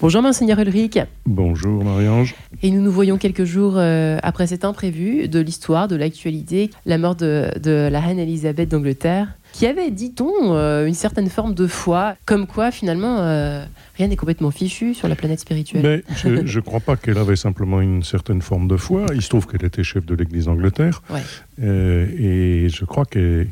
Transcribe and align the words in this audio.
Bonjour 0.00 0.22
Monseigneur 0.22 0.58
Ulrich. 0.58 0.98
Bonjour 1.26 1.84
Marie-Ange. 1.84 2.34
Et 2.62 2.70
nous 2.70 2.80
nous 2.80 2.90
voyons 2.90 3.18
quelques 3.18 3.44
jours 3.44 3.74
euh, 3.76 4.16
après 4.22 4.46
cet 4.46 4.64
imprévu 4.64 5.28
de 5.28 5.40
l'histoire, 5.40 5.88
de 5.88 5.96
l'actualité, 5.96 6.70
la 6.86 6.96
mort 6.96 7.16
de, 7.16 7.50
de 7.62 7.88
la 7.92 8.00
reine 8.00 8.18
Elisabeth 8.18 8.70
d'Angleterre, 8.70 9.28
qui 9.52 9.66
avait, 9.66 9.90
dit-on, 9.90 10.54
euh, 10.54 10.86
une 10.86 10.94
certaine 10.94 11.28
forme 11.28 11.52
de 11.54 11.66
foi, 11.66 12.14
comme 12.24 12.46
quoi 12.46 12.70
finalement 12.70 13.18
euh, 13.18 13.62
rien 13.98 14.08
n'est 14.08 14.16
complètement 14.16 14.50
fichu 14.50 14.94
sur 14.94 15.06
la 15.06 15.16
planète 15.16 15.40
spirituelle. 15.40 15.82
Mais 15.82 16.02
je 16.24 16.28
ne 16.56 16.60
crois 16.64 16.80
pas 16.80 16.96
qu'elle 16.96 17.18
avait 17.18 17.36
simplement 17.36 17.82
une 17.82 18.02
certaine 18.02 18.40
forme 18.40 18.68
de 18.68 18.78
foi. 18.78 19.04
Il 19.14 19.20
se 19.20 19.28
trouve 19.28 19.46
qu'elle 19.46 19.64
était 19.66 19.82
chef 19.84 20.06
de 20.06 20.14
l'Église 20.14 20.46
d'Angleterre. 20.46 21.02
Ouais. 21.10 21.20
Euh, 21.62 22.06
et 22.18 22.68
je 22.70 22.84
crois 22.86 23.04
qu'elle 23.04 23.48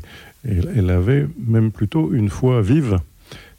elle- 0.47 0.69
elle 0.75 0.89
avait 0.89 1.27
même 1.45 1.71
plutôt 1.71 2.11
une 2.11 2.29
foi 2.29 2.61
vive, 2.63 2.97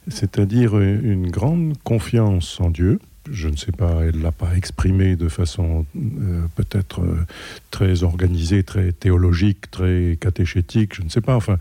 c'est-à-dire 0.07 0.79
une 0.79 1.29
grande 1.29 1.77
confiance 1.83 2.59
en 2.59 2.69
Dieu. 2.69 2.99
Je 3.29 3.49
ne 3.49 3.55
sais 3.55 3.71
pas, 3.71 3.99
elle 4.01 4.17
ne 4.17 4.23
l'a 4.23 4.31
pas 4.31 4.55
exprimé 4.55 5.15
de 5.15 5.29
façon 5.29 5.85
euh, 5.95 6.41
peut-être 6.55 7.01
euh, 7.01 7.25
très 7.69 8.01
organisée, 8.01 8.63
très 8.63 8.93
théologique, 8.93 9.69
très 9.69 10.17
catéchétique, 10.19 10.95
je 10.95 11.03
ne 11.03 11.09
sais 11.09 11.21
pas. 11.21 11.35
Enfin, 11.35 11.57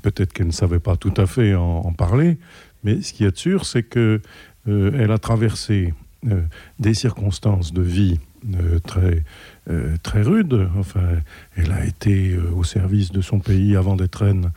peut-être 0.00 0.32
qu'elle 0.32 0.46
ne 0.46 0.52
savait 0.52 0.78
pas 0.78 0.96
tout 0.96 1.12
à 1.18 1.26
fait 1.26 1.54
en, 1.54 1.92
parler. 1.92 2.38
Mais 2.82 3.02
ce 3.02 3.12
qui 3.12 3.24
est 3.24 3.36
sûr, 3.36 3.66
c'est 3.66 3.82
que 3.82 4.22
euh, 4.68 5.12
a 5.12 5.18
traversé 5.18 5.92
des 6.78 6.94
circonstances 6.94 7.72
de 7.72 7.82
vie 7.82 8.20
très, 8.86 9.24
très 10.04 10.22
rudes. 10.22 10.68
Enfin, 10.78 11.00
elle 11.56 11.72
a 11.72 11.84
été 11.84 12.38
au 12.54 12.62
service 12.62 13.10
de 13.10 13.20
son 13.20 13.40
pays 13.40 13.74
avant 13.74 13.96
d'être 13.96 14.24
reine, 14.24 14.52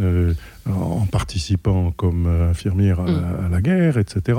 euh, 0.00 0.34
en 0.68 1.06
participant 1.06 1.90
comme 1.92 2.26
euh, 2.26 2.50
infirmière 2.50 3.00
à, 3.00 3.04
Mm. 3.10 3.24
à 3.46 3.48
la 3.48 3.60
guerre, 3.62 3.98
etc., 3.98 4.38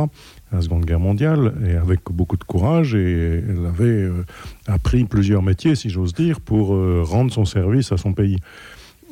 à 0.51 0.55
la 0.55 0.61
Seconde 0.61 0.85
Guerre 0.85 0.99
mondiale, 0.99 1.53
et 1.67 1.75
avec 1.75 2.01
beaucoup 2.11 2.37
de 2.37 2.43
courage. 2.43 2.95
Et 2.95 3.43
elle 3.49 3.65
avait 3.65 3.85
euh, 3.85 4.25
appris 4.67 5.03
plusieurs 5.05 5.41
métiers, 5.43 5.75
si 5.75 5.89
j'ose 5.89 6.13
dire, 6.13 6.39
pour 6.41 6.73
euh, 6.75 7.03
rendre 7.05 7.31
son 7.33 7.45
service 7.45 7.91
à 7.91 7.97
son 7.97 8.13
pays. 8.13 8.37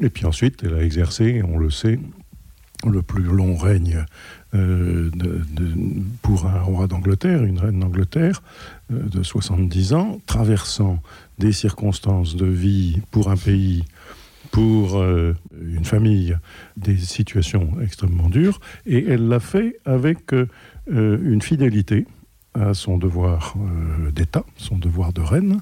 Et 0.02 0.10
puis 0.10 0.26
ensuite, 0.26 0.62
elle 0.64 0.74
a 0.76 0.84
exercé, 0.84 1.42
on 1.48 1.58
le 1.58 1.70
sait, 1.70 2.00
le 2.86 3.02
plus 3.02 3.24
long 3.24 3.56
règne 3.56 4.06
euh, 4.54 5.10
de- 5.16 5.42
de- 5.54 5.74
pour 6.22 6.46
un 6.46 6.60
roi 6.62 6.88
d'Angleterre, 6.88 7.44
une 7.44 7.58
reine 7.60 7.80
d'Angleterre 7.80 8.44
euh, 8.94 9.02
de 9.10 9.24
70 9.24 9.94
ans, 9.94 10.20
traversant 10.28 11.00
des 11.40 11.52
circonstances 11.54 12.36
de 12.36 12.46
vie 12.46 13.02
pour 13.12 13.30
un 13.32 13.38
pays, 13.38 13.84
pour 14.56 14.96
euh, 14.96 15.34
une 15.70 15.84
famille, 15.84 16.38
des 16.78 16.96
situations 16.96 17.72
extrêmement 17.84 18.30
dures, 18.30 18.62
et 18.86 19.06
elle 19.06 19.28
l'a 19.28 19.42
fait 19.42 19.76
avec 19.84 20.32
euh, 20.32 20.48
euh, 20.94 21.20
une 21.22 21.42
fidélité 21.42 22.08
à 22.54 22.74
son 22.74 22.98
devoir 22.98 23.56
d'État, 24.14 24.46
son 24.56 24.78
devoir 24.78 25.12
de 25.12 25.20
reine, 25.20 25.60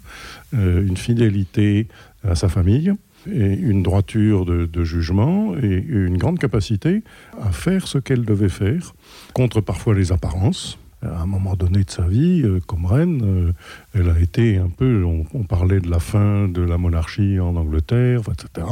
une 0.51 0.95
fidélité 0.95 1.87
à 2.23 2.35
sa 2.35 2.49
famille, 2.49 2.93
une 3.25 3.81
droiture 3.81 4.45
de 4.45 4.83
jugement 4.83 5.57
et 5.57 5.83
une 5.89 6.19
grande 6.19 6.37
capacité 6.37 7.01
à 7.41 7.51
faire 7.51 7.87
ce 7.87 7.97
qu'elle 7.97 8.25
devait 8.25 8.47
faire, 8.47 8.93
contre 9.33 9.59
parfois 9.59 9.95
les 9.95 10.11
apparences. 10.11 10.77
À 11.03 11.21
un 11.21 11.25
moment 11.25 11.55
donné 11.55 11.83
de 11.83 11.89
sa 11.89 12.03
vie, 12.03 12.43
euh, 12.43 12.59
comme 12.65 12.85
reine, 12.85 13.21
euh, 13.23 13.51
elle 13.93 14.09
a 14.09 14.19
été 14.19 14.57
un 14.57 14.69
peu, 14.69 15.03
on, 15.03 15.25
on 15.33 15.43
parlait 15.43 15.79
de 15.79 15.89
la 15.89 15.99
fin 15.99 16.47
de 16.47 16.61
la 16.61 16.77
monarchie 16.77 17.39
en 17.39 17.55
Angleterre, 17.55 18.21
etc. 18.31 18.67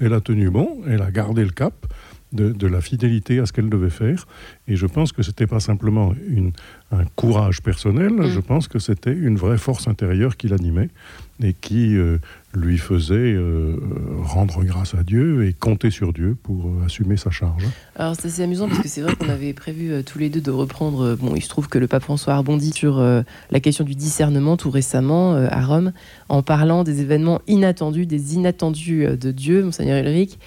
Elle 0.00 0.12
a 0.12 0.20
tenu 0.20 0.50
bon, 0.50 0.80
elle 0.88 1.02
a 1.02 1.10
gardé 1.10 1.44
le 1.44 1.50
cap 1.50 1.74
de, 2.32 2.50
de 2.50 2.66
la 2.66 2.80
fidélité 2.80 3.38
à 3.38 3.46
ce 3.46 3.52
qu'elle 3.52 3.70
devait 3.70 3.90
faire. 3.90 4.26
Et 4.68 4.76
je 4.76 4.86
pense 4.86 5.12
que 5.12 5.22
c'était 5.22 5.46
pas 5.46 5.60
simplement 5.60 6.12
une, 6.28 6.52
un 6.90 7.04
courage 7.16 7.62
personnel, 7.62 8.16
Mm. 8.26 8.30
je 8.30 8.40
pense 8.40 8.68
que 8.68 8.78
c'était 8.78 9.12
une 9.12 9.36
vraie 9.36 9.58
force 9.58 9.88
intérieure 9.88 10.36
qui 10.36 10.48
l'animait 10.48 10.88
et 11.42 11.52
qui 11.52 11.96
euh, 11.96 12.18
lui 12.54 12.78
faisait 12.78 13.14
euh, 13.14 13.76
rendre 14.22 14.64
grâce 14.64 14.94
à 14.94 15.02
Dieu 15.02 15.46
et 15.46 15.52
compter 15.52 15.90
sur 15.90 16.12
Dieu 16.12 16.36
pour 16.42 16.66
euh, 16.66 16.86
assumer 16.86 17.16
sa 17.16 17.30
charge. 17.30 17.64
Alors 17.94 18.14
c'est 18.16 18.28
assez 18.28 18.42
amusant 18.42 18.68
parce 18.68 18.80
que 18.80 18.88
c'est 18.88 19.02
vrai 19.02 19.14
qu'on 19.14 19.28
avait 19.28 19.52
prévu 19.52 20.02
tous 20.04 20.18
les 20.18 20.30
deux 20.30 20.40
de 20.40 20.50
reprendre. 20.50 21.14
bon, 21.16 21.34
il 21.34 21.42
se 21.42 21.48
trouve 21.48 21.68
que 21.68 21.78
le 21.78 21.88
pape 21.88 22.04
François 22.04 22.34
a 22.34 22.38
rebondi 22.38 22.72
sur 22.72 22.98
la 22.98 23.60
question 23.60 23.84
du 23.84 23.94
discernement 23.94 24.56
tout 24.56 24.70
récemment 24.70 25.34
à 25.34 25.64
Rome, 25.64 25.92
en 26.28 26.42
parlant 26.42 26.84
des 26.84 27.00
événements 27.00 27.40
inattendus, 27.46 28.06
des 28.06 28.34
inattendus 28.34 29.06
de 29.18 29.30
Dieu, 29.30 29.64
Monseigneur 29.64 29.98
Ulrich. 29.98 30.38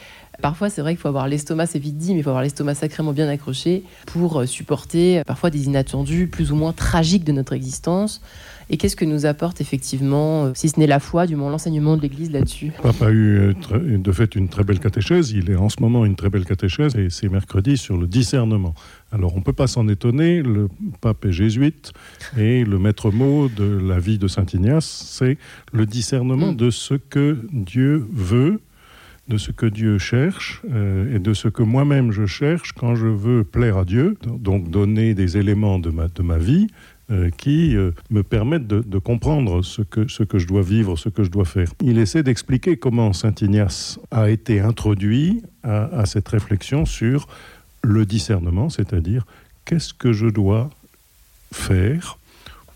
Parfois, 0.41 0.69
c'est 0.69 0.81
vrai 0.81 0.93
qu'il 0.93 1.01
faut 1.01 1.07
avoir 1.07 1.27
l'estomac, 1.27 1.65
c'est 1.67 1.79
vite 1.79 1.97
dit, 1.97 2.13
mais 2.13 2.19
il 2.19 2.23
faut 2.23 2.29
avoir 2.29 2.43
l'estomac 2.43 2.75
sacrément 2.75 3.13
bien 3.13 3.27
accroché 3.27 3.83
pour 4.07 4.39
euh, 4.39 4.45
supporter 4.45 5.19
euh, 5.19 5.23
parfois 5.23 5.49
des 5.49 5.65
inattendus 5.65 6.27
plus 6.27 6.51
ou 6.51 6.55
moins 6.55 6.73
tragiques 6.73 7.23
de 7.23 7.31
notre 7.31 7.53
existence. 7.53 8.21
Et 8.71 8.77
qu'est-ce 8.77 8.95
que 8.95 9.05
nous 9.05 9.25
apporte 9.25 9.61
effectivement, 9.61 10.45
euh, 10.45 10.51
si 10.53 10.69
ce 10.69 10.79
n'est 10.79 10.85
la 10.87 10.99
foi, 10.99 11.25
du 11.25 11.35
moins 11.35 11.49
l'enseignement 11.49 11.97
de 11.97 12.03
l'Église 12.03 12.31
là-dessus? 12.31 12.71
Papa 12.83 13.07
a 13.07 13.11
eu 13.11 13.55
de 13.75 14.11
fait 14.11 14.35
une 14.35 14.47
très 14.47 14.63
belle 14.63 14.79
catéchèse. 14.79 15.31
Il 15.31 15.49
est 15.49 15.55
en 15.55 15.69
ce 15.69 15.77
moment 15.81 16.05
une 16.05 16.15
très 16.15 16.29
belle 16.29 16.45
catéchèse 16.45 16.95
et 16.95 17.09
c'est 17.09 17.29
mercredi 17.29 17.77
sur 17.77 17.97
le 17.97 18.05
discernement. 18.05 18.75
Alors 19.11 19.33
on 19.33 19.39
ne 19.39 19.43
peut 19.43 19.53
pas 19.53 19.65
s'en 19.67 19.87
étonner, 19.87 20.43
le 20.43 20.67
pape 21.01 21.25
est 21.25 21.31
jésuite 21.31 21.93
et 22.37 22.63
le 22.63 22.77
maître 22.77 23.09
mot 23.09 23.49
de 23.49 23.63
la 23.63 23.97
vie 23.97 24.19
de 24.19 24.27
Saint 24.27 24.45
Ignace, 24.53 24.85
c'est 24.85 25.37
le 25.73 25.85
discernement 25.87 26.51
Mm. 26.51 26.55
de 26.55 26.69
ce 26.69 26.93
que 26.93 27.37
Dieu 27.51 28.07
veut, 28.13 28.59
de 29.29 29.37
ce 29.37 29.51
que 29.51 29.67
Dieu 29.67 29.99
cherche 29.99 30.61
euh, 30.71 31.15
et 31.15 31.19
de 31.19 31.33
ce 31.33 31.47
que 31.47 31.63
moi-même 31.63 32.11
je 32.11 32.25
cherche 32.25 32.73
quand 32.73 32.95
je 32.95 33.07
veux 33.07 33.43
plaire 33.43 33.77
à 33.77 33.85
Dieu, 33.85 34.17
donc 34.25 34.69
donner 34.69 35.13
des 35.13 35.37
éléments 35.37 35.79
de 35.79 35.91
ma, 35.91 36.07
de 36.07 36.21
ma 36.23 36.37
vie 36.37 36.67
euh, 37.11 37.29
qui 37.29 37.75
euh, 37.75 37.91
me 38.09 38.23
permettent 38.23 38.67
de, 38.67 38.97
comprendre 38.97 39.61
ce 39.61 39.83
que, 39.83 40.07
ce 40.07 40.23
que 40.23 40.39
je 40.39 40.47
dois 40.47 40.63
vivre, 40.63 40.97
ce 40.97 41.09
que 41.09 41.23
je 41.23 41.29
dois 41.29 41.45
faire. 41.45 41.71
Il 41.81 41.99
essaie 41.99 42.23
d'expliquer 42.23 42.77
comment 42.77 43.13
Saint 43.13 43.33
Ignace 43.39 43.99
a 44.11 44.29
été 44.29 44.59
introduit 44.59 45.43
à 45.63 46.05
cette 46.05 46.27
réflexion 46.27 46.85
sur 46.85 47.27
le 47.83 48.05
discernement, 48.05 48.69
c'est-à-dire 48.69 49.25
qu'est-ce 49.65 49.93
que 49.93 50.11
je 50.11 50.27
dois 50.27 50.69
faire 51.51 52.17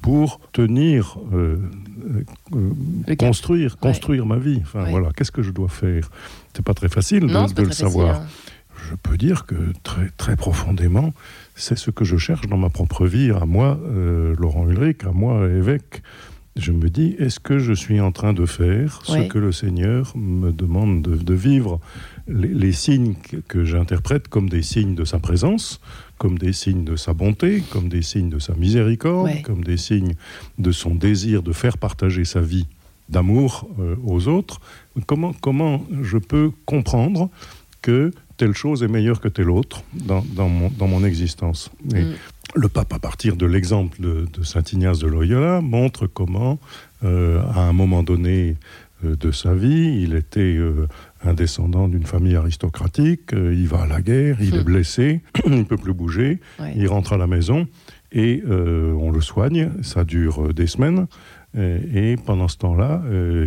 pour 0.04 0.40
tenir, 0.52 1.18
euh, 1.34 1.58
euh, 2.54 3.16
construire, 3.16 3.78
construire 3.78 4.26
ma 4.28 4.38
vie. 4.38 4.60
Enfin 4.62 4.84
Ouais. 4.84 4.92
voilà, 4.92 5.10
qu'est-ce 5.16 5.32
que 5.32 5.42
je 5.42 5.50
dois 5.52 5.70
faire? 5.70 6.10
C'est 6.54 6.64
pas 6.64 6.74
très 6.76 6.90
facile 6.90 7.26
Non, 7.26 7.46
de, 7.46 7.62
le 7.62 7.68
facile, 7.70 7.74
savoir. 7.86 8.18
hein. 8.22 8.26
Je 8.90 8.96
peux 9.02 9.18
dire 9.18 9.46
que 9.46 9.56
très, 9.84 10.10
très 10.18 10.36
profondément, 10.36 11.14
c'est 11.56 11.78
ce 11.78 11.90
que 11.90 12.04
je 12.04 12.18
cherche 12.18 12.48
dans 12.48 12.58
ma 12.58 12.70
propre 12.70 13.08
vie, 13.08 13.32
à 13.32 13.46
moi, 13.46 13.80
euh, 13.86 14.36
Laurent 14.38 14.68
Ulrich, 14.70 15.06
à 15.06 15.12
moi, 15.12 15.48
évêque. 15.48 16.04
Je 16.56 16.72
me 16.72 16.90
dis, 16.90 17.16
est-ce 17.18 17.40
que 17.40 17.58
je 17.58 17.74
suis 17.74 18.00
en 18.00 18.12
train 18.12 18.32
de 18.34 18.46
faire 18.46 19.02
ce 19.06 19.28
que 19.28 19.40
le 19.40 19.52
Seigneur 19.52 20.14
me 20.16 20.52
demande 20.52 21.02
de, 21.02 21.16
de 21.16 21.34
vivre? 21.34 21.80
Les, 22.28 22.48
les 22.48 22.72
signes 22.72 23.16
que, 23.48 23.66
j'interprète 23.66 24.28
comme 24.28 24.50
des 24.50 24.62
signes 24.62 24.94
de 24.94 25.04
sa 25.04 25.18
présence, 25.20 25.82
comme 26.20 26.38
des 26.38 26.54
signes 26.54 26.84
de 26.86 26.96
sa 26.96 27.14
bonté, 27.14 27.64
comme 27.72 27.90
des 27.90 28.04
signes 28.04 28.30
de 28.30 28.38
sa 28.40 28.54
miséricorde, 28.54 29.42
comme 29.42 29.64
des 29.64 29.78
signes 29.78 30.14
de 30.60 30.72
son 30.72 30.94
désir 30.94 31.42
de 31.42 31.54
faire 31.54 31.78
partager 31.80 32.24
sa 32.24 32.40
vie 32.42 32.68
d'amour 33.10 33.68
euh, 33.80 33.96
aux 34.06 34.28
autres. 34.28 34.62
Comment, 35.08 35.34
comment 35.42 35.84
je 36.04 36.18
peux 36.20 36.52
comprendre 36.66 37.30
que 37.82 38.12
telle 38.38 38.54
chose 38.54 38.84
est 38.84 38.88
meilleure 38.88 39.20
que 39.20 39.28
telle 39.28 39.50
autre 39.50 39.84
dans, 39.94 40.24
dans 40.36 40.50
mon, 40.50 40.70
dans 40.70 40.88
mon 40.88 41.04
existence? 41.04 41.72
Et 41.96 42.04
Mm. 42.04 42.14
Le 42.56 42.70
pape, 42.70 42.94
à 42.94 43.00
partir 43.00 43.36
de 43.36 43.46
l'exemple 43.48 44.00
de, 44.00 44.26
de 44.32 44.44
Saint 44.44 44.62
Ignace 44.72 45.00
de 45.00 45.08
Loyola, 45.08 45.60
montre 45.62 46.06
comment, 46.06 46.60
euh, 47.04 47.42
à 47.56 47.62
un 47.62 47.74
moment 47.74 48.04
donné 48.04 48.58
euh, 49.04 49.16
de 49.16 49.32
sa 49.32 49.56
vie, 49.56 50.02
il 50.04 50.14
était 50.14 50.56
euh, 50.58 50.88
un 51.26 51.34
descendant 51.34 51.88
d'une 51.88 52.06
famille 52.06 52.36
aristocratique, 52.36 53.32
il 53.34 53.68
va 53.68 53.82
à 53.84 53.88
la 53.88 54.02
guerre, 54.02 54.38
il 54.40 54.52
Mm. 54.54 54.60
est 54.60 54.64
blessé, 54.64 55.22
il 55.48 55.52
ne 55.52 55.64
peut 55.64 55.78
plus 55.78 55.94
bouger, 55.94 56.40
Ouais. 56.60 56.74
il 56.76 56.88
rentre 56.88 57.14
à 57.14 57.18
la 57.18 57.26
maison 57.28 57.68
et 58.12 58.44
on 58.48 59.10
le 59.10 59.22
soigne, 59.22 59.72
ça 59.82 60.04
dure 60.04 60.54
des 60.54 60.68
semaines, 60.68 61.08
et, 61.58 62.12
et 62.12 62.16
pendant 62.16 62.48
ce 62.48 62.58
temps-là, 62.58 63.02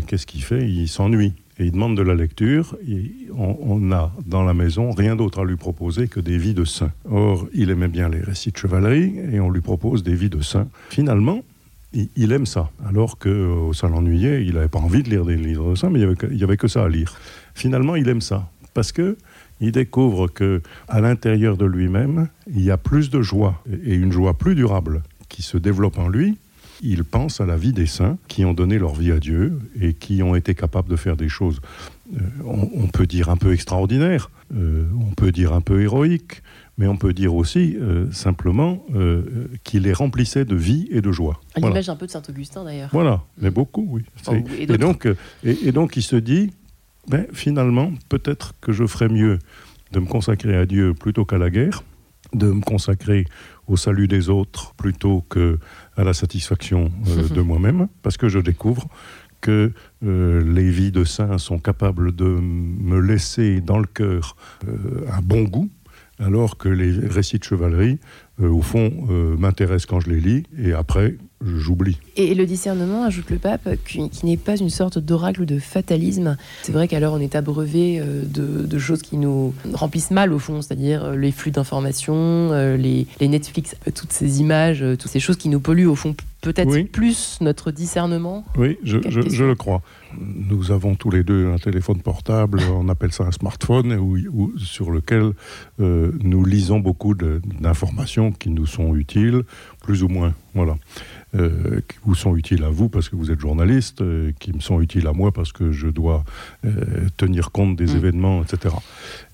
qu'est-ce 0.08 0.26
qu'il 0.26 0.42
fait? 0.42 0.68
Il 0.68 0.88
s'ennuie. 0.88 1.34
Et 1.58 1.66
il 1.66 1.72
demande 1.72 1.96
de 1.96 2.02
la 2.02 2.14
lecture. 2.14 2.76
Et 2.86 3.12
on, 3.34 3.78
n'a 3.78 4.12
dans 4.26 4.42
la 4.42 4.54
maison 4.54 4.90
rien 4.90 5.16
d'autre 5.16 5.40
à 5.40 5.44
lui 5.44 5.56
proposer 5.56 6.08
que 6.08 6.20
des 6.20 6.38
vies 6.38 6.54
de 6.54 6.64
saints. 6.64 6.92
Or, 7.10 7.46
il 7.54 7.70
aimait 7.70 7.88
bien 7.88 8.08
les 8.08 8.20
récits 8.20 8.52
de 8.52 8.56
chevalerie 8.56 9.14
et 9.32 9.40
on 9.40 9.50
lui 9.50 9.62
propose 9.62 10.02
des 10.02 10.14
vies 10.14 10.30
de 10.30 10.42
saints. 10.42 10.68
Finalement, 10.90 11.42
il, 11.92 12.32
aime 12.32 12.46
ça. 12.46 12.70
Alors 12.86 13.18
que 13.18 13.28
euh, 13.28 13.72
ça 13.72 13.88
l'ennuyait, 13.88 14.44
il 14.44 14.54
n'avait 14.54 14.68
pas 14.68 14.78
envie 14.78 15.02
de 15.02 15.08
lire 15.08 15.24
des 15.24 15.36
livres 15.36 15.70
de 15.70 15.74
saints, 15.76 15.88
mais 15.88 16.00
il 16.00 16.06
n'y 16.06 16.12
avait, 16.12 16.42
avait 16.42 16.56
que 16.58 16.68
ça 16.68 16.84
à 16.84 16.88
lire. 16.88 17.14
Finalement, 17.54 17.96
il 17.96 18.08
aime 18.08 18.20
ça. 18.20 18.50
Parce 18.74 18.92
que 18.92 19.16
il 19.60 19.72
découvre 19.72 20.28
que 20.28 20.60
à 20.88 21.00
l'intérieur 21.00 21.56
de 21.56 21.64
lui-même, 21.64 22.28
il 22.46 22.62
y 22.62 22.70
a 22.70 22.76
plus 22.76 23.08
de 23.08 23.22
joie 23.22 23.62
et 23.84 23.94
une 23.94 24.12
joie 24.12 24.34
plus 24.34 24.54
durable 24.54 25.02
qui 25.30 25.40
se 25.40 25.56
développe 25.56 25.98
en 25.98 26.08
lui 26.08 26.36
il 26.82 27.04
pense 27.04 27.40
à 27.40 27.46
la 27.46 27.56
vie 27.56 27.72
des 27.72 27.86
saints 27.86 28.18
qui 28.28 28.44
ont 28.44 28.54
donné 28.54 28.78
leur 28.78 28.94
vie 28.94 29.12
à 29.12 29.18
Dieu 29.18 29.58
et 29.80 29.94
qui 29.94 30.22
ont 30.22 30.34
été 30.34 30.54
capables 30.54 30.88
de 30.88 30.96
faire 30.96 31.16
des 31.16 31.28
choses, 31.28 31.60
euh, 32.14 32.20
on, 32.44 32.68
on 32.74 32.86
peut 32.88 33.06
dire 33.06 33.28
un 33.28 33.36
peu 33.36 33.52
extraordinaires, 33.52 34.30
euh, 34.54 34.84
on 35.00 35.14
peut 35.14 35.32
dire 35.32 35.52
un 35.52 35.60
peu 35.60 35.82
héroïques, 35.82 36.42
mais 36.78 36.86
on 36.86 36.96
peut 36.96 37.12
dire 37.12 37.34
aussi 37.34 37.76
euh, 37.80 38.10
simplement 38.12 38.84
qu'il 39.64 39.82
les 39.82 39.92
remplissait 39.92 40.44
de 40.44 40.56
vie 40.56 40.88
et 40.90 41.00
de 41.00 41.10
joie. 41.10 41.40
À 41.54 41.60
l'image 41.60 41.88
un 41.88 41.96
peu 41.96 42.06
de 42.06 42.10
Saint-Augustin 42.10 42.64
d'ailleurs. 42.64 42.90
Voilà, 42.92 43.22
mais 43.38 43.50
beaucoup, 43.50 43.86
oui. 43.90 44.02
Oh, 44.26 44.34
et, 44.34 44.62
et, 44.62 44.78
donc, 44.78 45.06
et, 45.42 45.68
et, 45.68 45.72
donc 45.72 45.96
il 45.96 46.02
se 46.02 46.16
dit, 46.16 46.52
ben, 47.08 47.26
finalement, 47.32 47.92
peut-être 48.08 48.54
que 48.60 48.72
je 48.72 48.86
ferais 48.86 49.08
mieux 49.08 49.38
de 49.92 50.00
me 50.00 50.06
consacrer 50.06 50.56
à 50.56 50.66
Dieu 50.66 50.94
plutôt 50.94 51.24
qu'à 51.24 51.38
la 51.38 51.50
guerre, 51.50 51.82
de 52.32 52.50
me 52.50 52.60
consacrer 52.60 53.24
au 53.66 53.76
salut 53.76 54.08
des 54.08 54.28
autres 54.28 54.74
plutôt 54.74 55.24
que 55.28 55.58
à 55.96 56.04
la 56.04 56.12
satisfaction 56.12 56.90
euh, 57.08 57.28
de 57.34 57.40
moi-même, 57.40 57.88
parce 58.02 58.16
que 58.16 58.28
je 58.28 58.38
découvre 58.38 58.88
que 59.40 59.72
euh, 60.04 60.42
les 60.42 60.70
vies 60.70 60.92
de 60.92 61.04
saints 61.04 61.38
sont 61.38 61.58
capables 61.58 62.14
de 62.14 62.24
me 62.26 62.98
laisser 63.00 63.60
dans 63.60 63.78
le 63.78 63.86
cœur 63.86 64.36
euh, 64.66 65.06
un 65.12 65.20
bon 65.20 65.42
goût, 65.44 65.70
alors 66.18 66.56
que 66.56 66.68
les 66.68 66.90
récits 67.06 67.38
de 67.38 67.44
chevalerie, 67.44 67.98
euh, 68.40 68.50
au 68.50 68.60
fond, 68.60 68.92
euh, 69.10 69.36
m'intéressent 69.36 69.86
quand 69.86 70.00
je 70.00 70.10
les 70.10 70.20
lis, 70.20 70.42
et 70.58 70.72
après, 70.72 71.16
j'oublie. 71.44 71.98
Et 72.16 72.34
le 72.34 72.44
discernement, 72.44 73.04
ajoute 73.04 73.30
le 73.30 73.38
pape, 73.38 73.68
qui, 73.86 74.10
n'est 74.24 74.36
pas 74.36 74.56
une 74.56 74.68
sorte 74.68 74.98
d'oracle 74.98 75.46
de 75.46 75.58
fatalisme. 75.58 76.36
C'est 76.62 76.72
vrai 76.72 76.86
qu'alors 76.86 77.14
on 77.14 77.20
est 77.20 77.34
abreuvé 77.34 77.98
euh, 77.98 78.24
de, 78.26 78.78
choses 78.78 79.00
qui 79.00 79.16
nous 79.16 79.54
remplissent 79.72 80.10
mal 80.10 80.32
au 80.34 80.38
fond, 80.38 80.60
c'est-à-dire 80.60 81.04
euh, 81.04 81.16
les 81.16 81.32
flux 81.32 81.50
d'informations, 81.50 82.50
les, 82.76 83.06
Netflix, 83.20 83.74
toutes 83.94 84.12
ces 84.12 84.40
images, 84.40 84.84
toutes 84.98 85.10
ces 85.10 85.20
choses 85.20 85.36
qui 85.36 85.48
nous 85.48 85.60
polluent 85.60 85.86
au 85.86 85.94
fond 85.94 86.14
peut-être 86.46 86.68
Oui. 86.70 86.84
plus 86.84 87.38
notre 87.40 87.72
discernement. 87.72 88.44
Oui, 88.56 88.78
je, 88.84 88.98
le 89.42 89.54
crois. 89.56 89.82
Nous 90.16 90.70
avons 90.70 90.94
tous 90.94 91.10
les 91.10 91.24
deux 91.24 91.48
un 91.50 91.58
téléphone 91.58 92.00
portable, 92.02 92.60
on 92.72 92.88
appelle 92.88 93.10
ça 93.12 93.24
un 93.24 93.32
smartphone, 93.32 93.92
où- 93.94 94.16
où- 94.32 94.56
sur 94.58 94.92
lequel 94.92 95.32
euh, 95.80 96.12
nous 96.22 96.44
lisons 96.44 96.78
beaucoup 96.78 97.14
d'informations 97.14 98.30
qui 98.30 98.50
nous 98.50 98.66
sont 98.66 98.94
utiles, 98.94 99.42
plus 99.82 100.04
ou 100.04 100.08
moins. 100.08 100.34
Voilà. 100.54 100.76
Euh, 101.34 101.80
qui 101.88 101.96
vous 102.04 102.14
sont 102.14 102.36
utiles 102.36 102.62
à 102.62 102.70
vous 102.70 102.88
parce 102.88 103.08
que 103.08 103.16
vous 103.16 103.30
êtes 103.32 103.40
journaliste, 103.40 104.00
euh, 104.00 104.30
qui 104.38 104.52
me 104.52 104.60
sont 104.60 104.80
utiles 104.80 105.06
à 105.08 105.12
moi 105.12 105.32
parce 105.32 105.50
que 105.52 105.72
je 105.72 105.88
dois 105.88 106.24
tenir 107.16 107.50
compte 107.50 107.74
des 107.76 107.92
Mm. 107.92 107.96
événements, 107.96 108.42
etc. 108.44 108.74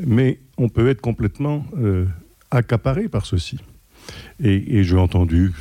Mais 0.00 0.38
on 0.56 0.69
peut 0.70 0.88
être 0.88 1.00
complètement 1.03 1.65
accaparé 2.50 3.08
par 3.08 3.26
ceci. 3.26 3.58
Et, 4.43 4.82
j'ai 4.82 4.96
entendu, 4.96 5.52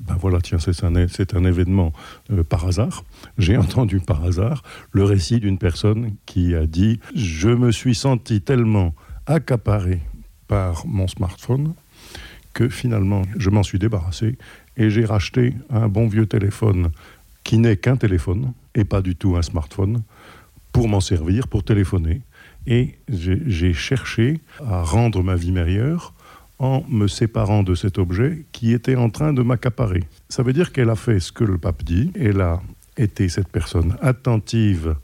ben 0.00 0.16
voilà, 0.18 0.40
tiens, 0.40 0.58
c'est 0.58 0.84
un, 0.84 1.44
événement 1.44 1.92
euh, 2.30 2.42
par 2.42 2.66
hasard. 2.66 3.04
J'ai 3.38 3.56
entendu 3.58 4.00
par 4.00 4.24
hasard 4.24 4.62
le 4.92 5.04
récit 5.04 5.40
d'une 5.40 5.58
personne 5.58 6.14
qui 6.26 6.54
a 6.54 6.66
dit 6.66 7.00
Je 7.14 7.50
me 7.50 7.70
suis 7.72 7.94
senti 7.94 8.40
tellement 8.40 8.94
accaparé 9.26 10.00
par 10.48 10.86
mon 10.86 11.08
smartphone 11.08 11.74
que 12.52 12.68
finalement 12.68 13.22
je 13.36 13.48
m'en 13.50 13.62
suis 13.62 13.78
débarrassé 13.78 14.36
et 14.76 14.90
j'ai 14.90 15.04
racheté 15.04 15.54
un 15.70 15.88
bon 15.88 16.06
vieux 16.06 16.26
téléphone 16.26 16.90
qui 17.44 17.58
n'est 17.58 17.76
qu'un 17.76 17.96
téléphone 17.96 18.52
et 18.74 18.84
pas 18.84 19.02
du 19.02 19.16
tout 19.16 19.36
un 19.36 19.42
smartphone 19.42 20.02
pour 20.72 20.88
m'en 20.88 21.00
servir, 21.00 21.48
pour 21.48 21.64
téléphoner. 21.64 22.22
Et 22.66 22.98
j'ai 23.08 23.74
cherché 23.74 24.40
à 24.64 24.82
rendre 24.82 25.22
ma 25.22 25.34
vie 25.34 25.52
meilleure 25.52 26.14
en 26.58 26.84
me 26.88 27.08
séparant 27.08 27.62
de 27.62 27.74
cet 27.74 27.98
objet 27.98 28.44
qui 28.52 28.72
était 28.72 28.96
en 28.96 29.10
train 29.10 29.32
de 29.32 29.42
m'accaparer. 29.42 30.04
Ça 30.28 30.42
veut 30.42 30.52
dire 30.52 30.72
qu'elle 30.72 30.90
a 30.90 30.96
fait 30.96 31.18
ce 31.20 31.32
que 31.32 31.44
le 31.44 31.58
pape 31.58 31.82
dit, 31.82 32.12
elle 32.18 32.40
a 32.40 32.60
été 32.96 33.28
cette 33.28 33.48
personne 33.48 33.96
attentive 34.00 34.94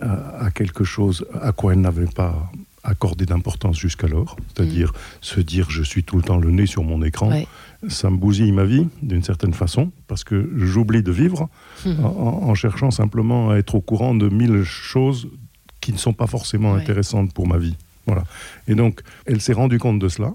à, 0.00 0.46
à 0.46 0.50
quelque 0.50 0.82
chose 0.84 1.24
à 1.40 1.52
quoi 1.52 1.72
elle 1.72 1.80
n'avait 1.80 2.06
pas 2.06 2.50
accordé 2.82 3.24
d'importance 3.24 3.78
jusqu'alors, 3.78 4.36
c'est-à-dire 4.48 4.92
se 5.22 5.40
dire 5.40 5.70
je 5.70 5.82
suis 5.82 6.04
tout 6.04 6.16
le 6.16 6.22
temps 6.22 6.36
le 6.36 6.50
nez 6.50 6.66
sur 6.66 6.82
mon 6.84 7.02
écran, 7.02 7.30
Ouais. 7.30 7.46
ça 7.88 8.10
me 8.10 8.16
bousille 8.18 8.52
ma 8.52 8.64
vie 8.64 8.86
d'une 9.02 9.22
certaine 9.22 9.54
façon, 9.54 9.90
parce 10.06 10.22
que 10.22 10.50
j'oublie 10.56 11.02
de 11.02 11.10
vivre 11.12 11.48
Mhm. 11.86 12.04
en, 12.04 12.08
en 12.50 12.54
cherchant 12.54 12.90
simplement 12.90 13.50
à 13.50 13.56
être 13.56 13.74
au 13.76 13.80
courant 13.80 14.14
de 14.14 14.28
mille 14.28 14.64
choses 14.64 15.28
qui 15.80 15.92
ne 15.94 15.98
sont 15.98 16.12
pas 16.12 16.26
forcément 16.26 16.72
Ouais. 16.74 16.82
intéressantes 16.82 17.32
pour 17.32 17.46
ma 17.46 17.56
vie. 17.56 17.76
Voilà. 18.06 18.24
Et 18.68 18.74
donc, 18.74 19.00
elle 19.24 19.40
s'est 19.40 19.54
rendue 19.54 19.78
compte 19.78 19.98
de 19.98 20.08
cela. 20.08 20.34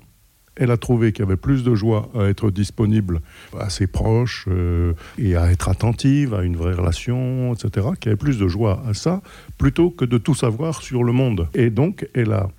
Elle 0.59 0.71
a 0.71 0.77
trouvé 0.77 1.13
qu'il 1.13 1.23
y 1.23 1.27
avait 1.27 1.37
plus 1.37 1.63
de 1.63 1.73
joie 1.73 2.09
à 2.13 2.25
être 2.25 2.51
disponible 2.51 3.21
à 3.57 3.69
ses 3.69 3.87
proches 3.87 4.45
euh, 4.49 4.93
et 5.17 5.35
à 5.35 5.51
être 5.51 5.69
attentive 5.69 6.33
à 6.33 6.43
une 6.43 6.57
vraie 6.57 6.73
relation, 6.73 7.53
etc. 7.53 7.87
Qu'il 7.99 8.09
y 8.09 8.13
avait 8.13 8.17
plus 8.17 8.37
de 8.37 8.47
joie 8.47 8.83
à 8.87 8.93
ça 8.93 9.21
plutôt 9.57 9.89
que 9.89 10.05
de 10.05 10.17
tout 10.17 10.35
savoir 10.35 10.81
sur 10.81 11.03
le 11.03 11.13
monde. 11.13 11.47
Et 11.53 11.69
donc, 11.69 12.07
elle 12.13 12.33
a 12.33 12.49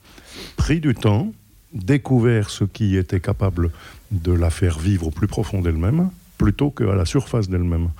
pris 0.56 0.80
du 0.80 0.94
temps, 0.94 1.32
découvert 1.74 2.50
ce 2.50 2.64
qui 2.64 2.96
était 2.96 3.20
capable 3.20 3.70
de 4.10 4.32
la 4.32 4.50
faire 4.50 4.78
vivre 4.78 5.08
au 5.08 5.10
plus 5.10 5.28
profond 5.28 5.60
d'elle-même, 5.60 6.10
plutôt 6.38 6.70
qu'à 6.70 6.94
la 6.94 7.04
surface 7.04 7.48
d'elle-même. 7.48 7.90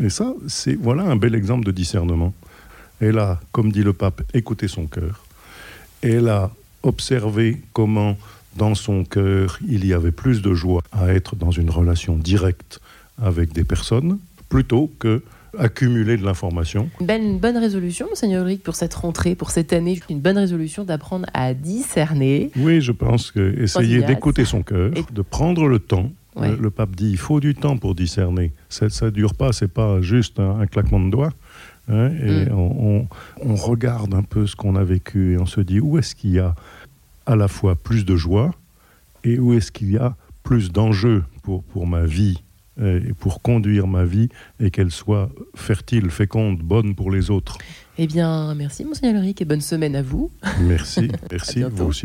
Et 0.00 0.10
ça, 0.10 0.34
c'est 0.46 0.74
voilà 0.74 1.04
un 1.04 1.16
bel 1.16 1.34
exemple 1.34 1.64
de 1.64 1.72
discernement. 1.72 2.34
Elle 3.00 3.18
a, 3.18 3.40
comme 3.52 3.72
dit 3.72 3.82
le 3.82 3.94
pape, 3.94 4.22
écouté 4.34 4.68
son 4.68 4.86
cœur. 4.86 5.24
Elle 6.02 6.28
a 6.28 6.50
observé 6.82 7.60
comment, 7.72 8.16
dans 8.56 8.74
son 8.74 9.04
cœur, 9.04 9.58
il 9.66 9.86
y 9.86 9.92
avait 9.92 10.12
plus 10.12 10.42
de 10.42 10.54
joie 10.54 10.82
à 10.92 11.08
être 11.12 11.36
dans 11.36 11.50
une 11.50 11.70
relation 11.70 12.16
directe 12.16 12.80
avec 13.22 13.52
des 13.52 13.64
personnes, 13.64 14.18
plutôt 14.48 14.90
que 14.98 15.22
accumuler 15.58 16.16
de 16.16 16.24
l'information. 16.24 16.88
Une, 17.00 17.38
bonne 17.38 17.56
résolution, 17.58 18.06
Monseigneur 18.08 18.42
Ulrich, 18.42 18.62
pour 18.62 18.76
cette 18.76 18.94
rentrée, 18.94 19.34
pour 19.34 19.50
cette 19.50 19.72
année. 19.72 20.00
Une 20.08 20.20
bonne 20.20 20.38
résolution 20.38 20.84
d'apprendre 20.84 21.26
à 21.34 21.54
discerner. 21.54 22.50
Oui, 22.56 22.80
je 22.80 22.92
pense 22.92 23.30
que 23.32 23.60
essayer 23.60 24.02
d'écouter 24.02 24.44
son 24.44 24.62
cœur, 24.62 24.92
Et- 24.96 25.04
de 25.12 25.22
prendre 25.22 25.66
le 25.66 25.78
temps. 25.80 26.10
Ouais. 26.36 26.50
Le, 26.50 26.56
le 26.56 26.70
pape 26.70 26.94
dit 26.94 27.10
il 27.10 27.16
faut 27.18 27.40
du 27.40 27.56
temps 27.56 27.76
pour 27.76 27.96
discerner. 27.96 28.52
Ça 28.68 28.86
ne 29.06 29.10
dure 29.10 29.34
pas, 29.34 29.52
c'est 29.52 29.66
pas 29.72 30.00
juste 30.00 30.38
un, 30.38 30.60
un 30.60 30.66
claquement 30.66 31.00
de 31.00 31.10
doigts. 31.10 31.32
hein, 31.88 32.10
et 32.24 32.44
Mm. 32.48 32.52
on, 32.52 32.98
on- 33.00 33.06
on 33.50 33.54
regarde 33.56 34.14
un 34.14 34.22
peu 34.22 34.46
ce 34.46 34.54
qu'on 34.54 34.76
a 34.76 34.84
vécu 34.84 35.32
et 35.32 35.38
on 35.38 35.46
se 35.46 35.60
dit 35.60 35.80
où 35.80 35.98
est-ce 35.98 36.14
qu'il 36.14 36.30
y 36.30 36.38
a 36.38 36.54
à 37.30 37.36
la 37.36 37.46
fois 37.46 37.76
plus 37.76 38.04
de 38.04 38.16
joie 38.16 38.50
et 39.22 39.38
où 39.38 39.52
est-ce 39.52 39.70
qu'il 39.70 39.92
y 39.92 39.98
a 39.98 40.16
plus 40.42 40.72
d'enjeux 40.72 41.22
pour, 41.42 41.62
pour 41.62 41.86
ma 41.86 42.04
vie 42.04 42.42
et 42.82 43.12
pour 43.18 43.42
conduire 43.42 43.86
ma 43.86 44.04
vie 44.04 44.30
et 44.58 44.70
qu'elle 44.70 44.90
soit 44.90 45.30
fertile, 45.54 46.10
féconde, 46.10 46.60
bonne 46.60 46.94
pour 46.94 47.10
les 47.10 47.30
autres. 47.30 47.58
Eh 47.98 48.06
bien, 48.06 48.54
merci, 48.54 48.84
Monseigneur 48.86 49.16
Ulrich, 49.16 49.42
et 49.42 49.44
bonne 49.44 49.60
semaine 49.60 49.94
à 49.94 50.02
vous. 50.02 50.30
Merci, 50.62 51.10
merci, 51.30 51.62
vous 51.62 51.84
aussi. 51.84 51.98